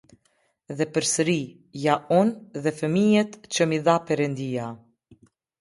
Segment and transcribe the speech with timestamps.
[0.79, 1.35] Dhe përsëri:
[1.83, 4.73] "Ja unë, dhe fëmijët që m’i dha Perëndia".